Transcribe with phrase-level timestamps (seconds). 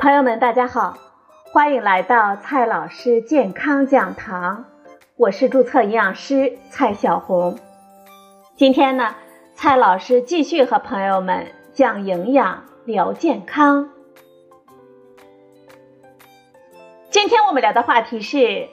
[0.00, 0.96] 朋友们，大家好，
[1.52, 4.64] 欢迎来到蔡老师健康讲堂，
[5.14, 7.58] 我是注册营养师蔡小红。
[8.56, 9.14] 今天呢，
[9.54, 13.90] 蔡老师继续和朋友们讲营养、聊健康。
[17.10, 18.70] 今天我们聊的话题是：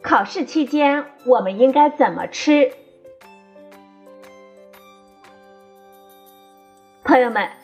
[0.00, 2.72] 考试期间我们应该怎么吃？
[7.04, 7.59] 朋友们。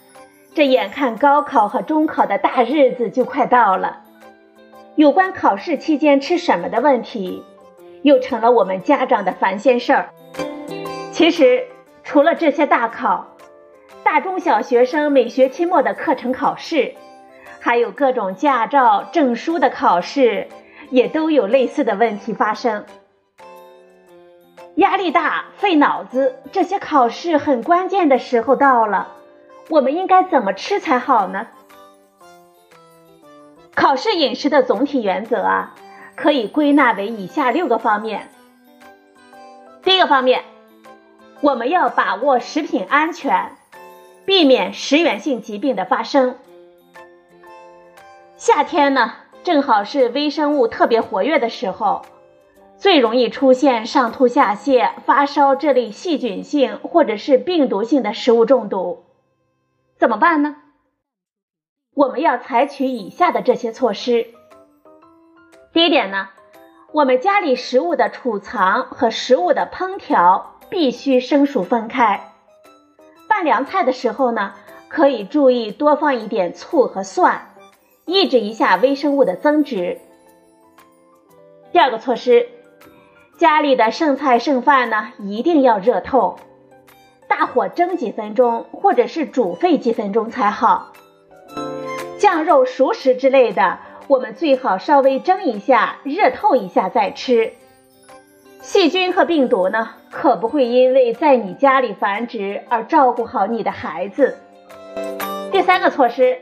[0.56, 4.00] 这眼看高考和中考的大日子就快到了，
[4.94, 7.44] 有关考试期间吃什么的问题，
[8.00, 10.08] 又成了我们家长的烦心事儿。
[11.12, 11.66] 其实，
[12.04, 13.36] 除了这些大考，
[14.02, 16.94] 大中小学生每学期末的课程考试，
[17.60, 20.48] 还有各种驾照证书的考试，
[20.88, 22.86] 也都有类似的问题发生。
[24.76, 29.08] 压力大、费脑子，这些考试很关键的时候到了。
[29.68, 31.48] 我们应该怎么吃才好呢？
[33.74, 35.74] 考试饮食的总体原则啊，
[36.14, 38.28] 可以归纳为以下六个方面。
[39.82, 40.44] 第一个方面，
[41.40, 43.52] 我们要把握食品安全，
[44.24, 46.36] 避免食源性疾病的发生。
[48.36, 49.12] 夏天呢，
[49.44, 52.02] 正好是微生物特别活跃的时候，
[52.76, 59.05] 最容易出现上吐下泻、发烧这类细菌性或者是病毒性的食物中毒。
[59.98, 60.56] 怎么办呢？
[61.94, 64.26] 我们要采取以下的这些措施。
[65.72, 66.28] 第一点呢，
[66.92, 72.32] 我们家里食物的储藏和食物的烹调必须生熟分开。
[73.26, 74.52] 拌凉菜的时候呢，
[74.88, 77.54] 可以注意多放一点醋和蒜，
[78.04, 79.98] 抑制一下微生物的增殖。
[81.72, 82.48] 第二个措施，
[83.38, 86.38] 家里的剩菜剩饭呢，一定要热透。
[87.28, 90.92] 大火蒸几分钟，或者是煮沸几分钟才好。
[92.18, 93.78] 酱肉、熟食之类的，
[94.08, 97.52] 我们最好稍微蒸一下，热透一下再吃。
[98.62, 104.38] 细菌和病毒呢，可不会因为在你家里繁殖而照顾好你的孩子。
[105.52, 106.38] 第三个措施，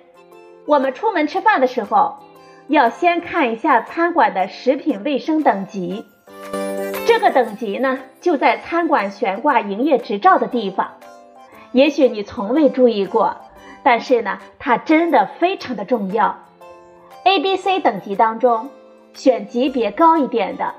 [0.66, 2.16] 我们出门吃饭的时候，
[2.68, 6.06] 要先看一下餐馆的食品卫生等级。
[7.24, 10.90] 这等级呢，就在餐馆悬挂营业执照的地方。
[11.72, 13.34] 也许你从未注意过，
[13.82, 16.38] 但是呢，它真的非常的重要。
[17.24, 18.68] A、B、C 等级当中，
[19.14, 20.74] 选级别高一点的。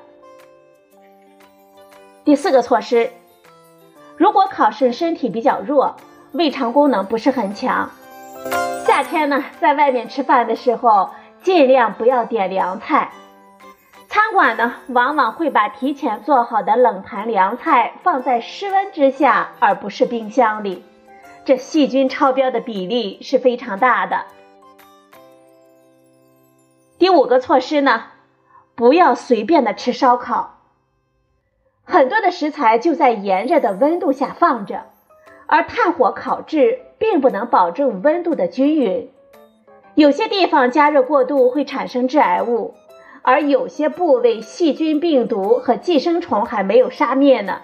[2.24, 3.10] 第四个措施，
[4.16, 5.96] 如果考生身体比较弱，
[6.32, 7.90] 胃肠功能不是很强，
[8.86, 11.10] 夏天呢，在外面吃饭的时候，
[11.42, 13.10] 尽量不要点凉菜。
[14.16, 20.86] 餐馆呢，往往会把提前做好的冷盘凉菜放在室温之下，而不是冰箱里，
[21.44, 24.24] 这细菌超标的比例是非常大的。
[26.98, 28.04] 第五个措施呢，
[28.74, 30.62] 不要随便的吃烧烤，
[31.84, 34.86] 很多的食材就在炎热的温度下放着，
[35.46, 39.12] 而炭火烤制并不能保证温度的均匀，
[39.96, 42.76] 有些地方加热过度会产生致癌物。
[43.28, 47.62] 而有些部位细菌、病毒和寄生虫还没有杀灭呢。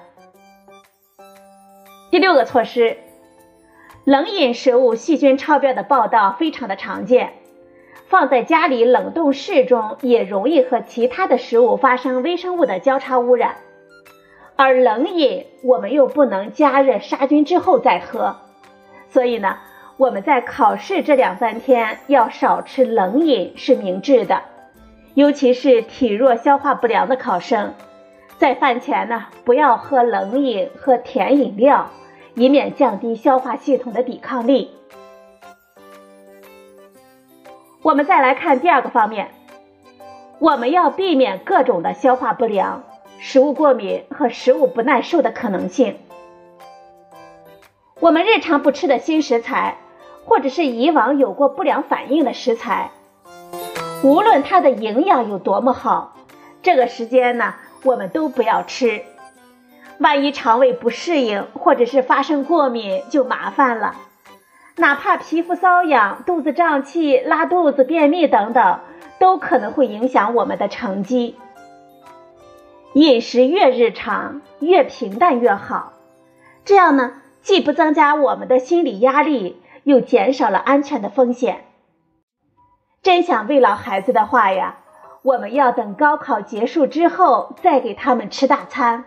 [2.10, 2.98] 第六个措施，
[4.04, 7.34] 冷饮食物细菌超标的报道非常的常见，
[8.08, 13.58] 放在家里冷冻室中也容易和其他的食物发生微生物的交叉污染。
[14.56, 18.36] 而冷饮我们又不能加热杀菌之后再喝，
[19.10, 19.60] 所以呢，
[19.98, 24.42] 我们在考试这两三天要少吃冷饮是明智的。
[25.14, 27.74] 尤其是体弱、消化不良的考生，
[28.38, 31.90] 在饭前呢，不要喝冷饮、和甜饮料，
[32.36, 34.72] 以免降低消化系统的抵抗力。
[37.82, 39.32] 我们再来看第二个方面，
[40.40, 42.84] 我们要避免各种的消化不良、
[43.20, 45.98] 食物过敏和食物不耐受的可能性。
[48.00, 49.78] 我们日常不吃的新食材，
[50.24, 52.92] 或者是以往有过不良反应的食材。
[54.04, 56.16] 无论它的营养有多么好，
[56.64, 57.54] 这个时间呢，
[57.84, 59.04] 我们都不要吃。
[60.00, 63.96] 万一肠胃不适应，或者是发生过敏，就麻烦了。
[64.78, 68.80] 哪怕皮肤瘙痒、肚子胀气、拉肚子、便秘等等，
[69.20, 71.36] 都可能会影响我们的成绩。
[72.94, 75.94] 饮食越日常、越平淡越好，
[76.66, 81.66] 这样呢，既不增加我们的心理压力，又减少了安全的风险。
[83.04, 84.78] 真想慰劳孩子的话呀，
[85.24, 89.06] 我们要等高考结束之后再给他们吃大餐。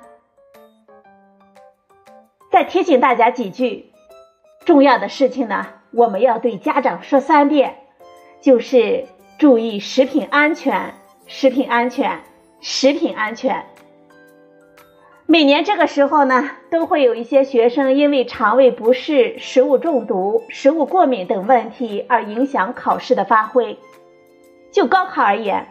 [2.50, 3.92] 再提醒大家几句，
[4.64, 7.76] 重要的事情呢，我们要对家长说三遍，
[8.40, 9.06] 就是
[9.38, 10.94] 注意食品安全，
[11.26, 12.20] 食品安全，
[12.60, 13.64] 食品安全。
[15.26, 23.78] 每年这个时候呢，都会有一些学生因为肠胃不适、食物中毒、食物过敏等问题而影响考试的发挥。
[24.70, 25.66] 就高考而言，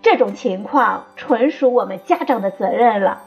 [0.00, 3.22] 这种情况纯属我们家长的责任了。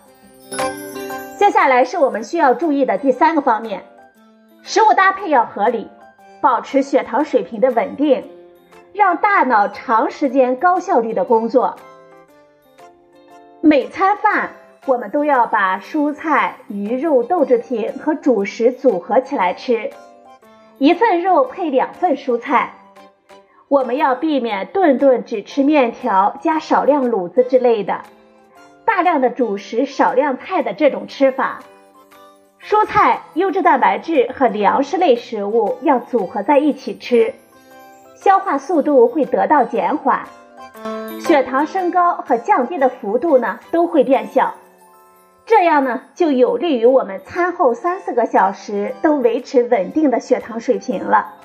[1.37, 3.83] 接下来是我们需要注意的第三个方面：
[4.63, 5.87] 食物搭配要合理，
[6.41, 8.27] 保持血糖水平的稳定，
[8.93, 11.75] 让大脑长时间高效率的工作。
[13.61, 14.49] 每餐饭。
[14.87, 19.89] 我们都要把蔬菜、鱼肉、豆制品和主食组合起来吃，
[20.77, 22.73] 一份肉配两份蔬菜。
[23.67, 28.03] 我们要避免顿顿只吃面条加少量卤子之类的，
[28.85, 31.59] 大量的主食少量菜的这种吃法。
[32.63, 37.33] 蔬菜、优质蛋白质和粮食类食物要组合在一起吃，
[38.15, 40.21] 消化速度会得到减缓，
[41.19, 44.53] 血糖升高和降低的幅度呢都会变小。
[45.47, 51.35] 这样呢，就有利于我们餐后三四个小时都维持稳定的血糖水平了。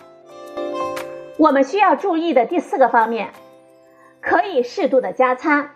[1.38, 3.30] 我们需要注意的第四个方面，
[4.20, 5.70] 可以适度的加餐，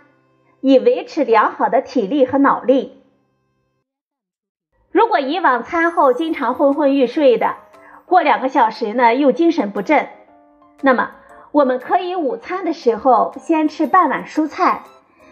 [0.60, 3.00] 以维持良好的体力和脑力。
[4.90, 7.54] 如果以往餐后经常昏昏欲睡的，
[8.06, 10.08] 过两个小时呢又精神不振，
[10.80, 11.12] 那么
[11.52, 14.82] 我们可以午餐的时候先吃半碗蔬菜。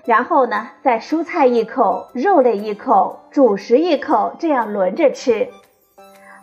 [0.04, 5.48] 然后呢，再蔬菜一口，肉类一口，主食一口，这样轮着吃。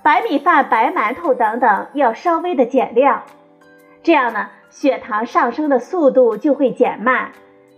[0.02, 3.22] 白米饭、白馒头等等要稍微的减量，
[4.02, 7.34] 这样呢，血糖上升的速度就会减慢。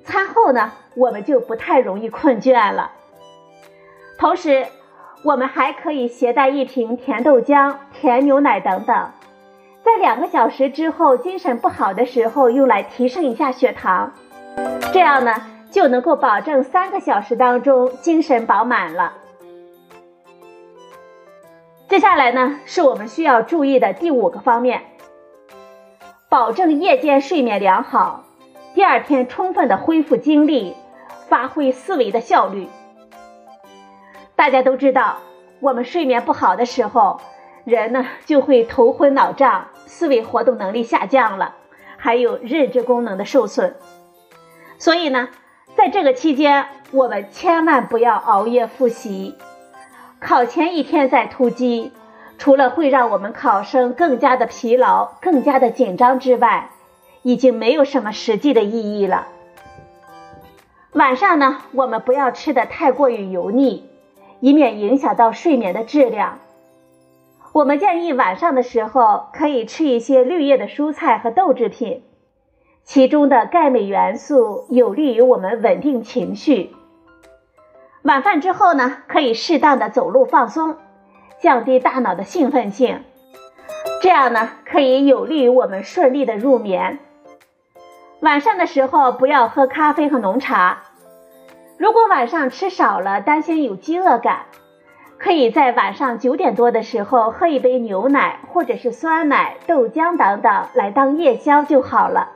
[0.06, 2.91] 餐后呢，我们就不太容易困倦了。
[4.18, 4.65] 同时，
[5.25, 9.12] 我们还可以携带一瓶甜豆浆、甜牛奶等等，
[9.83, 14.13] 在两个小时之后精神不好的时候用来提升一下血糖，
[14.94, 15.33] 这样呢。
[15.73, 19.13] 就能够保证三个小时当中精神饱满了。
[21.89, 24.83] 接下来呢，是我们需要注意的第五个方面，
[26.29, 28.23] 保证夜间睡眠良好，
[28.75, 30.75] 第二天充分的恢复精力，
[31.27, 32.69] 发挥思维的效率。
[34.35, 35.17] 大家都知道，
[35.59, 37.19] 我们睡眠不好的时候，
[37.65, 41.55] 人呢就会头昏脑胀，思维活动能力下降了，
[41.97, 43.75] 还有认知功能的受损。
[44.77, 45.29] 所以呢。
[45.75, 49.35] 在这个期间，我们千万不要熬夜复习。
[50.19, 51.91] 考前一天再突击，
[52.37, 56.69] 除了会让我们考生更加的疲劳、更加的紧张之外，
[57.23, 59.27] 已经没有什么实际的意义了。
[60.91, 63.89] 晚上呢，我们不要吃的太过于油腻，
[64.41, 66.39] 以免影响到睡眠的质量。
[67.51, 72.03] 我们建议晚上的时候可以吃一些绿叶的蔬菜和豆制品。
[72.83, 76.75] 其中的钙镁元素有利于我们稳定情绪。
[78.03, 80.75] 晚饭之后呢，可以适当的走路放松，
[81.39, 83.03] 降低大脑的兴奋性，
[84.01, 87.00] 这样呢可以有利于我们顺利的入眠。
[88.19, 90.83] 晚上的时候不要喝咖啡和浓茶。
[91.77, 94.45] 如果晚上吃少了，担心有饥饿感，
[95.18, 102.31] 可以在晚上九点多的时候喝一杯牛奶或者是酸奶、豆浆等等来当夜宵就好了。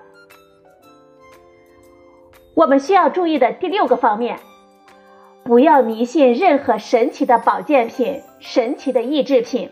[2.58, 4.40] 我们需要注意的第六个方面，
[5.44, 9.70] 不要迷信任何神奇的保健品、神奇的益智品。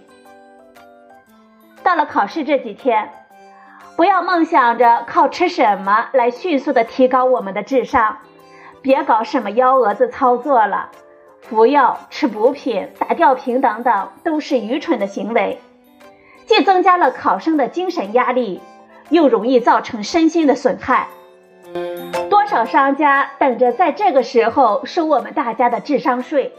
[1.82, 3.10] 到了考试这几天，
[3.96, 8.18] 不要梦想着靠吃什么来迅速的提高我们的智商，
[8.84, 10.92] 别搞什么幺蛾子操作了，
[11.42, 15.60] 服药、吃补品、打吊瓶等等都是愚蠢的行为，
[16.46, 18.62] 既增加了考生的精神压力，
[19.10, 21.08] 又容易造成身心的损害。
[22.56, 26.54] 小商家等着在这个时候收我们大家的智商税，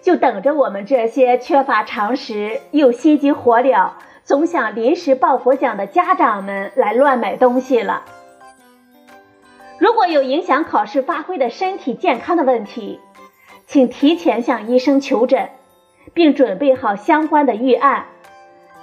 [0.00, 3.90] 就等着我们这些缺乏常识又心急火燎、
[4.22, 8.04] 总想临时抱佛脚的家长们来乱买东西了。
[9.80, 13.00] 如果有影响考试发挥的身体健康的问题，
[13.66, 15.48] 请提前向医生求诊，
[16.14, 18.06] 并准备好相关的预案。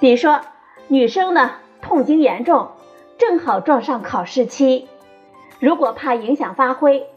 [0.02, 0.42] 比如说，
[0.90, 2.72] 女生呢痛经严重，
[3.18, 4.90] 正好撞上考试期。
[5.64, 7.08] 如果怕影响发挥，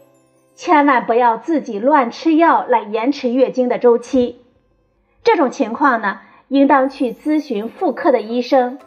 [0.55, 4.41] 千万不要自己乱吃药来延迟月经的周期。
[5.21, 8.79] 这种情况呢，应当去咨询妇科的医生，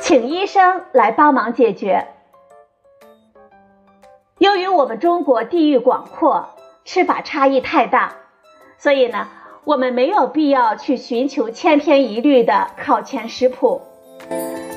[0.00, 2.08] 请医生来帮忙解决。
[4.38, 6.48] 由于我们中国地域广阔，
[6.84, 8.14] 吃法差异太大，
[8.76, 9.28] 所以呢，
[9.62, 13.82] 我们没有必要去寻求千篇一律的考前食谱。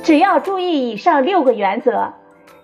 [0.04, 2.14] 只要注意以上六个原则，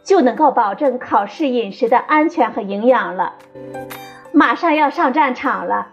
[0.07, 3.33] 就能够保证考试饮食的安全和营养了。
[4.31, 5.89] 马上要上战场了，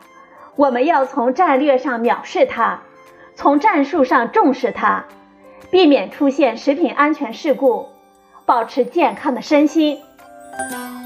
[0.55, 2.83] 我们要从战略上藐视它，
[3.35, 5.07] 从战术上重视它，
[5.73, 7.89] 避免出现食品安全事故，
[8.47, 10.01] 保持健康的身心。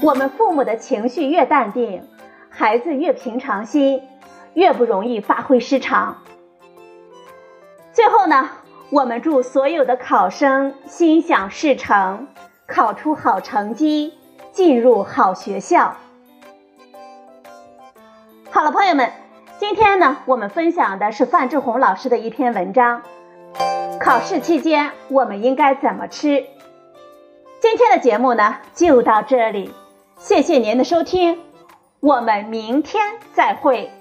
[0.03, 2.03] 我们父母的情绪越淡定，
[2.51, 4.03] 孩子越平常心，
[4.53, 6.17] 越不容易发挥失常。
[7.91, 8.51] 最后呢，
[8.91, 12.27] 我们祝所有的考生心想事成，
[12.69, 14.13] 考出好成绩，
[14.51, 15.95] 进入好学校。
[18.51, 19.11] 好了，朋友们，
[19.57, 23.01] 今天呢，我们分享的是范志红老师的一篇文章。
[23.99, 26.45] 考试期间我们应该怎么吃？
[27.59, 29.73] 今天的节目呢，就到这里，
[30.17, 31.39] 谢谢您的收听，
[31.99, 33.91] 我们明天再会。